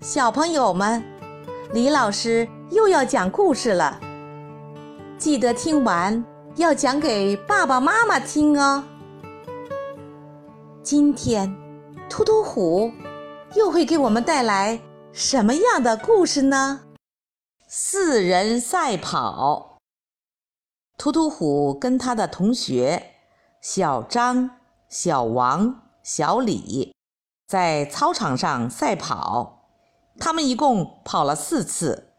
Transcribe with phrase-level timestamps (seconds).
[0.00, 1.02] 小朋友们，
[1.72, 3.98] 李老师又要讲故事了，
[5.16, 6.22] 记得听完
[6.56, 8.84] 要讲给爸爸妈妈听哦。
[10.82, 11.56] 今天，
[12.10, 12.92] 突突虎
[13.54, 14.78] 又会给我们带来
[15.12, 16.82] 什么样的故事呢？
[17.66, 19.78] 四人赛跑，
[20.98, 23.14] 突突虎跟他的同学
[23.62, 24.50] 小张、
[24.90, 26.94] 小王、小李
[27.48, 29.55] 在操场上赛跑。
[30.18, 32.12] 他们一共跑了四次，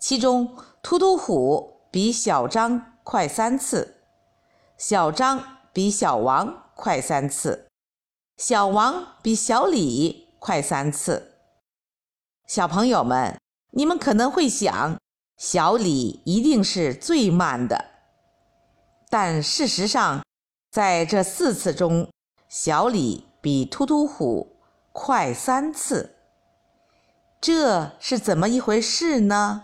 [0.00, 4.02] 其中突突虎比小张快三次，
[4.78, 7.68] 小张比小王快三次，
[8.36, 11.32] 小王比小李快三次。
[12.46, 13.40] 小朋友们，
[13.72, 14.96] 你们可能会想，
[15.36, 17.84] 小李一定是最慢的，
[19.10, 20.22] 但事实上，
[20.70, 22.08] 在这四次中，
[22.48, 24.60] 小李比突突虎
[24.92, 26.15] 快三次。
[27.40, 29.62] 这是怎么一回事呢？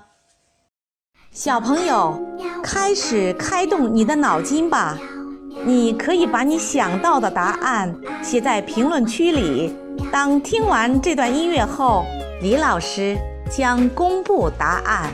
[1.32, 2.20] 小朋友，
[2.62, 4.98] 开始开动你的脑筋吧！
[5.64, 9.74] 你可以把你想到的答案写在评论区里。
[10.12, 12.04] 当听完这段音乐后，
[12.40, 13.16] 李老师
[13.50, 15.10] 将公布答案。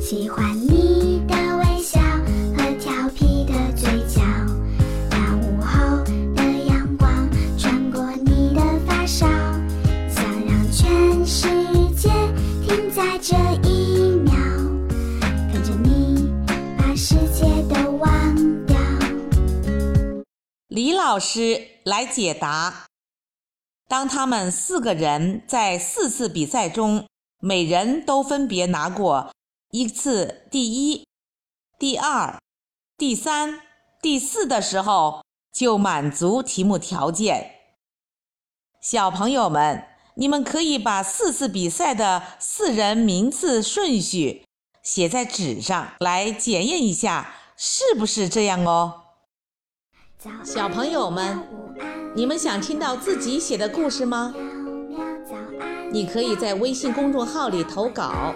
[0.00, 1.34] 喜欢你的
[13.24, 14.34] 这一秒，
[15.52, 16.28] 跟着你
[16.76, 18.76] 把世界都忘掉
[20.66, 22.88] 李老师来解答：
[23.86, 27.06] 当他们四个人在四次比赛中，
[27.38, 29.32] 每人都分别拿过
[29.70, 31.06] 一次第一、
[31.78, 32.40] 第二、
[32.98, 33.60] 第三、
[34.00, 37.52] 第四的时候，就满足题目条件。
[38.80, 44.44] 小朋友们，你们可以把四次比赛的四人名次顺序
[44.82, 48.94] 写在纸上来检验一下，是不是这样哦？
[50.44, 51.42] 小朋友们，
[52.14, 54.34] 你们想听到自己写的故事吗？
[55.90, 58.34] 你可以在微信公众号里投稿，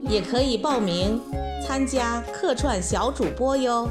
[0.00, 1.20] 也可以报名
[1.66, 3.88] 参加客串小主播哟。